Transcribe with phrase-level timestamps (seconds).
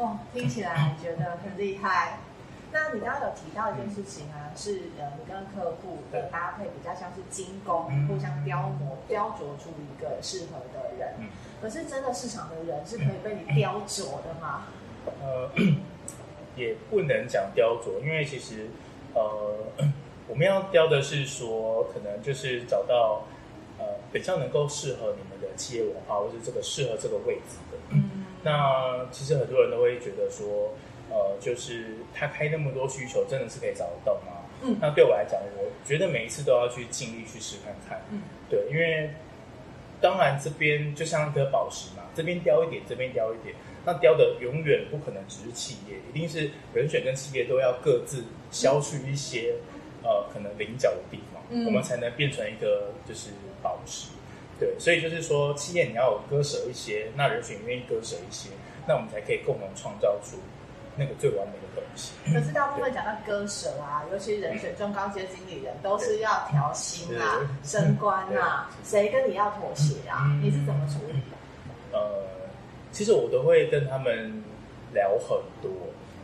[0.00, 2.18] 哦，听起来觉得很厉害。
[2.72, 11.14] 那你刚刚有提到一件事情啊，是呃，你跟客户的搭配比较像是精工，互相雕磨、雕琢出一个适合的人。
[11.60, 14.68] 可是真的市场的人是可以被你雕琢的吗？
[15.20, 15.50] 呃，
[16.56, 18.70] 也不能讲雕琢，因为其实
[19.12, 19.58] 呃，
[20.28, 23.24] 我们要雕的是说，可能就是找到
[23.78, 27.99] 呃比较能够适合你们的企业文化，或是这个适合这个位置的。
[28.40, 30.74] 嗯，那其实很多人都会觉得说。
[31.12, 34.46] 呃，就是他开那么多需求，真的是可以找得到吗？
[34.62, 38.00] 嗯，那对我来讲，我觉得每一次都要去尽力去试看看。
[38.12, 39.10] 嗯，对，因为
[40.00, 49.56] 当然这边就像一颗宝石嘛，这边雕一点，这边雕一点，那雕的永远不可能只是企业，一定是人选跟企业都要各自消去一些、
[50.04, 53.30] 嗯、呃可能棱角的地方，嗯，我们才能变成一个就是
[53.60, 54.10] 宝石。
[54.60, 58.50] 对，所以就是说，企业你要有割舍一些，那人选愿意割舍一些，
[58.86, 60.36] 那我们才可以共同创造出。
[60.96, 70.36] 那个最完美的东西，可是大部分讲到割舍啊，尤其是人选中高阶经理人，都是要调薪啊、升官啊，谁跟你要妥协啊？
[70.42, 71.22] 你是怎么处理？
[71.92, 72.26] 呃，
[72.90, 74.42] 其实我都会跟他们
[74.92, 75.70] 聊很多。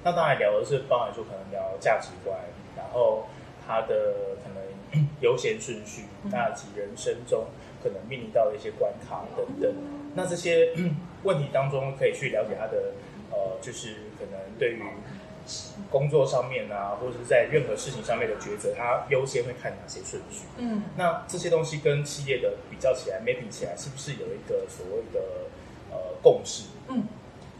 [0.03, 2.37] 那当然聊的是，包含说可能聊价值观，
[2.77, 3.25] 然后
[3.67, 7.47] 他的可能 优先顺序，那及人生中
[7.83, 9.73] 可能面临到的一些关卡等等。
[10.15, 10.73] 那这些
[11.25, 12.93] 问题当中，可以去了解他的。
[13.29, 14.83] 呃，就是可能对于
[15.91, 20.45] 工作上面啊，或者是在任何事情上面的抉择，他优先会看哪些顺序？
[20.57, 25.21] 嗯，那这些东西跟企业的比较起来，mapping 起来，是不是有一个所谓的
[25.91, 26.69] 呃共识？
[26.89, 27.03] 嗯，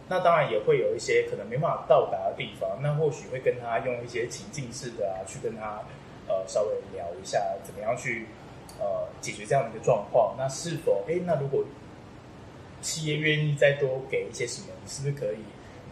[0.09, 5.83] 那当然也会有一些可能没办法到达的地方，那或许会跟他用一些情境式的啊，去跟他
[6.29, 8.27] 呃稍微聊一下，怎么样去
[8.79, 10.35] 呃解决这样的一个状况？
[10.39, 11.65] 那是否哎，那如果
[12.81, 15.39] 企业愿意再多给一些什么，你是不是可以？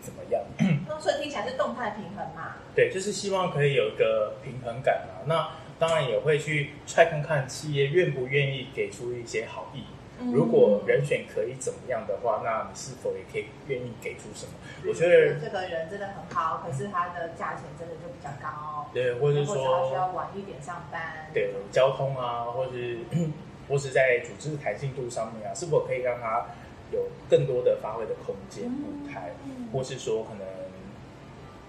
[0.00, 0.42] 怎么样？
[0.86, 2.56] 那所以听起来是动态平衡嘛？
[2.74, 5.24] 对，就是希望可以有一个平衡感嘛。
[5.24, 9.84] 那当然也会去踹看看企业愿不愿意给出一些好意。
[10.20, 14.52] 嗯、如果人选可以怎么样的话，那你是否也可以愿意给出什么？
[14.82, 18.86] 嗯、我觉得这个人真的很好，可是他的价钱真的就比较高。
[18.92, 21.00] 对，或者说他需要晚一点上班。
[21.32, 22.98] 对，交通啊，或是
[23.68, 26.46] 或是在组织弹性度上面啊，是否可以让他？
[26.92, 29.32] 有更多的发挥的空间、舞台，
[29.72, 30.46] 或是说可能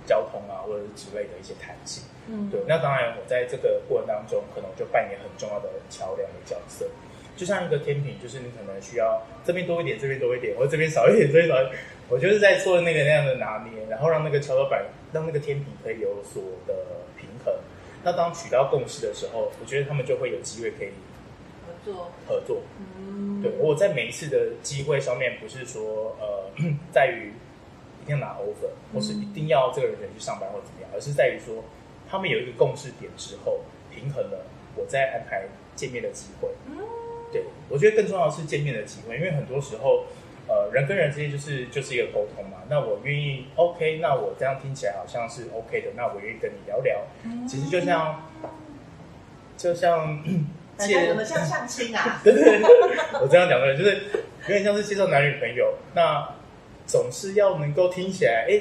[0.06, 2.04] 交通啊，或者是之类的一些弹性。
[2.28, 2.62] 嗯，对。
[2.68, 6.86] 那当然，我在这个过程当中，可能就扮演很重要的桥梁的角色。
[7.36, 11.78] 就像一个天平，就是你可能需要这边多一点，这边多一点，或者这边少一点，这边少一点。
[12.10, 16.74] 我就是在做那个那样的拿捏，然后让那个跷跷板，让那个天平可以有所的
[17.18, 17.54] 平衡。
[18.04, 20.90] 那当取到共识的时候，我觉得他们就会有机会可以。
[21.86, 22.62] 合作合作，
[22.98, 26.50] 嗯，对，我在每一次的机会上面，不是说呃，
[26.92, 27.32] 在于
[28.02, 31.64] 一定要拿 offer，或是一定要这个人去上班或怎么样，而是在于说
[32.10, 33.62] 他们有一个共识点之后，
[33.94, 34.46] 平衡了，
[34.76, 35.46] 我再安排
[35.76, 36.50] 见面的机会。
[36.66, 36.78] 嗯，
[37.42, 40.06] 对，我觉得更重要的是见面的机会，因为很多时候，
[40.48, 42.60] 呃，人跟人之间就是就是一个沟通嘛。
[42.70, 47.02] 那我愿意，OK，那我这样听起来好像是 OK 的，那我愿意跟你聊聊。
[47.24, 48.30] 嗯，其实就像，
[49.58, 50.24] 就像。
[50.78, 52.20] 感觉怎么像相亲啊？
[52.22, 52.62] 对对对，
[53.22, 53.92] 我这样讲的，就是
[54.42, 55.74] 有点像是介绍男女朋友。
[55.94, 56.36] 那
[56.86, 58.60] 总是要能够听起来，哎，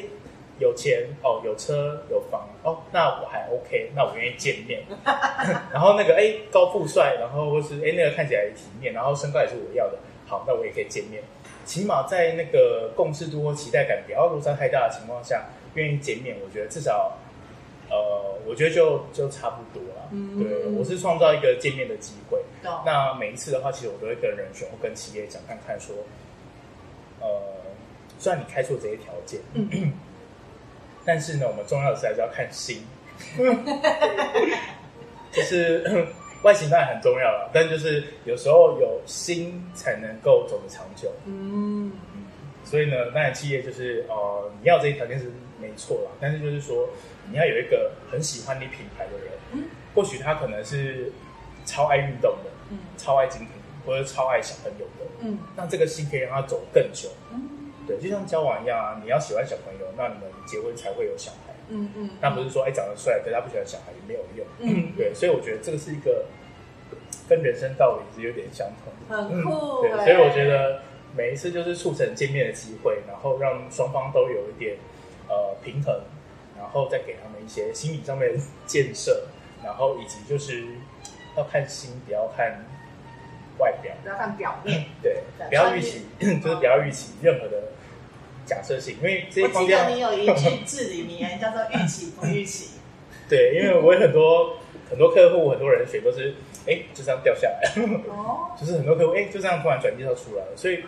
[0.59, 4.83] 有钱哦，有车有房哦，那我还 OK，那我愿意见面。
[5.73, 11.23] 然后那个哎，高富帅，然后或是哎那个看起来体面，然后身高也是我要的，好，那我也可以见面。
[11.65, 15.45] 起码在那个共识度或期待感不要落差太大的情况下，
[15.75, 17.17] 愿意见面，我觉得至少。
[17.91, 20.09] 呃，我觉得就就差不多了。
[20.11, 22.39] 嗯，对，我是创造一个见面的机会。
[22.65, 25.95] 哦、那每一次的话，其实我都会跟人选或跟企业讲看看说，
[27.21, 27.29] 呃，
[28.19, 29.69] 虽然你开出这些条件，嗯、
[31.05, 32.83] 但是呢，我们重要的是还是要看心。
[35.33, 35.85] 就是
[36.43, 41.13] 外形当然很重要了，但就是有时候有心才能够走得长久。
[41.27, 41.93] 嗯，
[42.65, 45.31] 所以呢，当然企业就是呃，你要这些条件是
[45.61, 46.89] 没错啦，但是就是说。
[47.31, 49.65] 你要有一个很喜欢你品牌的人，嗯，
[49.95, 51.11] 或许他可能是
[51.65, 53.49] 超爱运动的，嗯，超爱精品，
[53.87, 66.25] 或者超爱小朋友的，嗯，那这个心可以让他走更久，嗯，对，就像交往一样啊，你要喜欢小朋友，那你们结婚才会有小孩，嗯嗯，那不是说哎长得帅，可他不喜欢小孩也没有用，嗯，对，所以我觉得这个是一个
[67.29, 70.81] 跟人生道理是有点相同的，很酷，对，所以我觉得
[71.17, 74.77] 每一次就是促成见面的机会，然后让双方都有一点
[75.29, 76.01] 呃平衡。
[76.57, 79.27] 然后再给他们一些心理上面的建设，
[79.63, 80.65] 然后以及就是
[81.37, 82.65] 要看心，不要看
[83.59, 87.63] 外表，不要看表面，对，不要预期， 就是不要预期任何的
[88.45, 92.71] 假设性，因为这些我记得你有一句至理名言叫做预期不预期。
[93.29, 94.59] 对，因为我有很多
[94.91, 96.35] 很多客户，很多人选都是
[96.67, 97.71] 哎就这样掉下来，
[98.09, 100.85] 哦， 就是很多客户哎就这样突然转介绍出来了，所以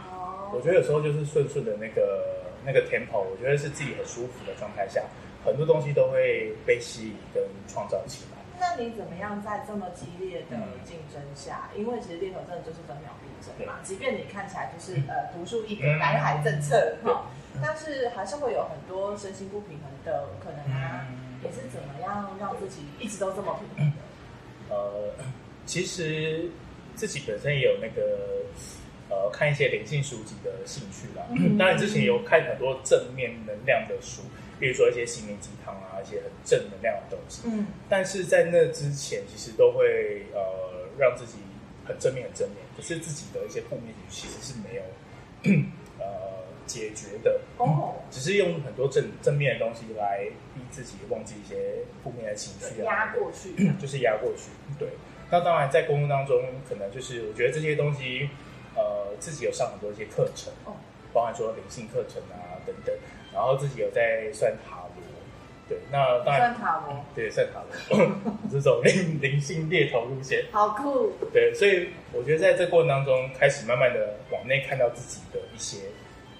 [0.52, 2.24] 我觉得有时候就是顺顺的那个
[2.66, 5.02] 那个 tempo，我觉得是自己很舒服的状态下，
[5.44, 8.36] 很多东西都会被吸引跟创造起来。
[8.58, 11.69] 那你怎么样在这么激烈的竞争下？
[11.75, 13.75] 嗯、因为其实猎头真的就是分秒必争嘛。
[13.82, 21.06] 即便你看起来就是呃独树一格蓝海政策哈，嗯、但是还是会有很多身心不平衡的可能啊。
[21.44, 24.75] 也是怎么样让自己一直都这么平衡的？
[24.75, 25.14] 呃，
[25.67, 26.50] 其实
[26.94, 28.43] 自己本身也有那个
[29.11, 31.23] 呃看一些灵性书籍的兴趣啦。
[31.31, 34.23] 嗯、当然之前有看很多正面能量的书。
[34.58, 37.43] 比如说一些心灵鸡汤啊，一些很正能量的东西。
[37.47, 41.38] 嗯，但是在那之前，其实都会呃让自己
[41.87, 42.58] 很正面、很正面。
[42.76, 44.82] 可是自己的一些负面情绪其实是没有
[45.99, 46.06] 呃
[46.67, 47.41] 解决的。
[47.58, 54.50] 哦，只是用很多正正面的东西来逼自己忘记一些负面的情绪啊，压过去， 就是压过去。
[54.79, 54.88] 对。
[55.31, 58.31] 那当然，在工作当中，可能就是我觉得这些东西，
[58.76, 60.76] 呃，自己有上很多一些课程，哦，
[61.12, 62.94] 包含说灵性课程啊等等。
[63.37, 65.05] 然后自己有在算塔罗，
[65.69, 68.09] 对，那当然算塔罗，对，算塔罗
[68.50, 71.12] 这种灵灵性猎头路线，好酷。
[71.35, 75.77] 对，所以我觉得在这过程当中，开始慢慢的往内看到自己的一些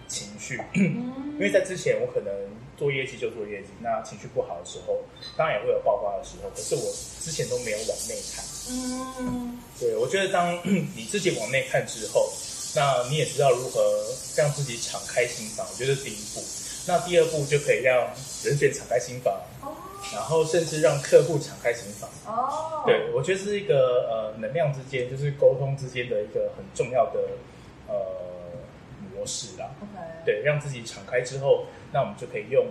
[0.09, 2.33] 情绪，嗯、因为在之前我可能
[2.79, 4.97] 做业绩就做业绩，那情绪不好的时候，
[5.37, 6.81] 当然也会有爆发的时候，可是我
[7.21, 8.43] 之前都没有往内看。
[8.71, 12.33] 嗯，对，我觉得当 你自己往内看之后，
[12.75, 13.83] 那你也知道如何
[14.37, 16.41] 让自己敞开心房，我觉得第一步。
[16.87, 17.97] 那第二步就可以让
[18.44, 19.75] 人选敞开心房，哦，
[20.12, 22.09] 然后甚至让客户敞开心房。
[22.27, 27.21] 哦，对，我觉得是一个呃能量之间，就是沟通之间的一个很重要的
[27.88, 27.94] 呃
[29.15, 29.69] 模式啦。
[30.25, 32.67] 对，让自己敞开之后，那我们就可以用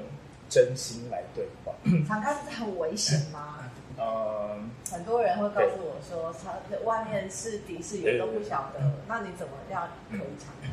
[0.49, 1.73] 真心来对话。
[2.07, 3.59] 敞开是很危险吗？
[3.97, 6.53] 嗯，很多人会告诉我说，他
[6.83, 10.69] 外面是敌是友都不晓得，嗯、那你怎么样可以敞开？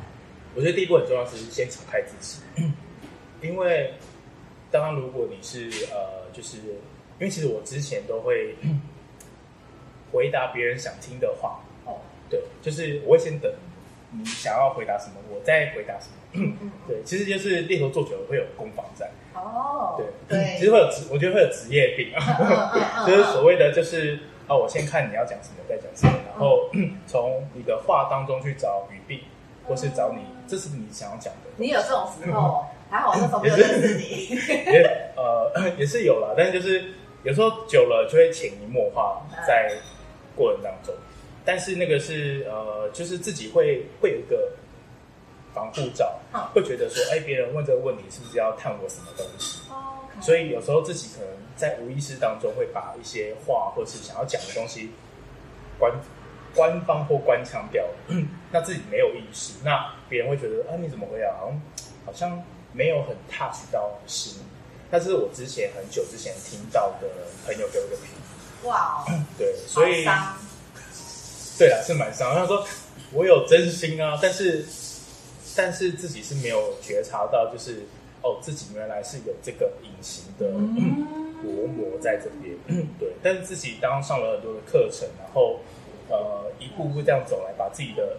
[0.54, 2.40] 我觉得第一步很重要，是先敞开自己。
[3.42, 3.92] 因为，
[4.70, 8.54] 当如果你是呃，就是因为其实我之前都会
[10.12, 11.98] 回答别人想听的话哦，
[12.30, 13.52] 对，就是我会先等
[14.10, 16.56] 你想要回答什么，我再回答什么。
[16.88, 20.06] 对，其实就是猎头做久了会有攻防战哦，对
[20.38, 24.18] 对，其实会有职，我觉得会有职业病啊， 就是所谓的就是
[24.48, 26.70] 哦，我先看你要讲什么，再讲什么，然后
[27.06, 29.20] 从你的话当中去找语病，
[29.66, 31.50] 或是找你这是你想要讲的。
[31.56, 32.64] 你有这种时候？
[32.92, 34.36] 还好，那时候没有认识你。
[34.70, 34.82] 也
[35.16, 36.84] 呃也是有啦，但是就是
[37.22, 39.72] 有时候久了就会潜移默化在
[40.36, 40.94] 过程当中。
[41.42, 44.52] 但是那个是呃，就是自己会会有一个
[45.54, 46.20] 防护罩，
[46.54, 49.62] 会觉得说，哎，别人问这个问题是不是要探我什么东西？
[50.20, 54.90] 所以有时候自己可能在无意识当中会把一些话或是想要讲的东西
[55.78, 55.90] 官
[56.54, 57.84] 官方或官腔掉，
[58.52, 61.32] 那自己没有意识，那别人会觉得，啊，你怎么会啊？
[61.40, 61.56] 好像
[62.06, 62.44] 好像。
[62.72, 64.34] 没有很 touch 到心，
[64.90, 67.08] 但是我之前很久之前听到的
[67.46, 69.04] 朋友给我的评，哇，
[69.38, 70.36] 对，所以，伤
[71.58, 72.34] 对啦，是蛮伤。
[72.34, 72.66] 他说
[73.12, 74.64] 我有真心啊，但是
[75.54, 77.82] 但是自己是没有觉察到，就是
[78.22, 80.46] 哦，自己原来是有这个隐形的
[81.42, 82.56] 薄膜在这边，
[82.98, 83.12] 对。
[83.22, 85.60] 但是自己当上了很多的课程，然后
[86.08, 88.16] 呃，一步步这样走来，把自己的。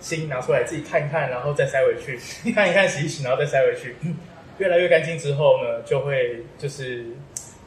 [0.00, 2.18] 心拿出来自己看一看，然后再塞回去，
[2.52, 3.96] 看一看洗一洗，然后再塞回去，
[4.58, 7.06] 越来越干净之后呢，就会就是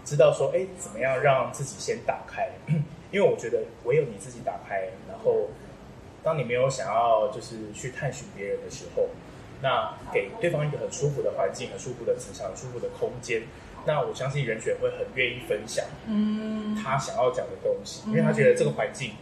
[0.05, 2.49] 知道说，哎，怎么样让自己先打开？
[3.11, 5.49] 因为我觉得唯有你自己打开，然后
[6.23, 9.09] 当你没有想要就是去探寻别人的时候，
[9.61, 13.41] 那给对方一个很舒服的环境、很舒服的磁场、很舒服的空间，
[13.85, 19.13] 那我相信人选会很愿意分享，嗯，他想要讲的东西，因为他觉得这个环境。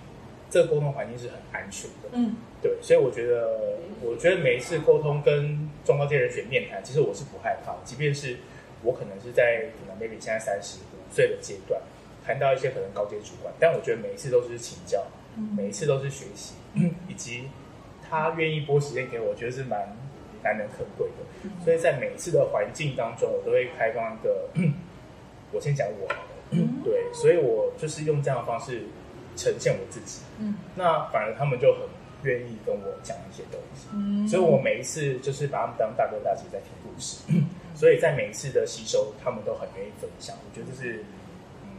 [0.50, 8.38] 这个沟通环境是很安全的，嗯，对，所以我觉得，我觉得每一次沟通跟中高阶人选面谈，其实我是不害怕，即便是
[8.82, 11.82] 我可能是在可能 maybe 现在三十五岁的阶段，
[12.26, 15.06] 谈到一些可能高阶主管，但我觉得每一次都是请教，
[15.58, 16.56] 每一次都是学习，
[17.10, 17.50] 以及
[18.10, 19.98] 他愿意拨时间给我，我觉得是蛮
[20.44, 21.50] 难能可贵的。
[21.66, 24.50] 所以在每一次的环境当中，我都会开放一个，
[25.52, 26.08] 我先讲我，
[26.86, 28.84] 对，所以我就是用这样的方式。
[29.38, 31.82] 呈现我自己，嗯，那反而他们就很
[32.24, 40.36] 愿意跟我讲一些东西，嗯，所以我每一次就是把他们当大哥大姐在听故事，嗯，所以在每一次的吸收，他们都很愿意分享。
[40.44, 41.06] 我觉得这是，
[41.64, 41.70] 嗯，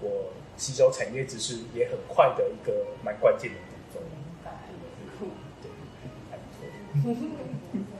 [0.00, 4.00] 我吸收产业知识也很快的一个蛮关键的步骤。
[4.10, 4.50] 明白，
[5.62, 5.70] 对，
[6.30, 7.95] 还不错。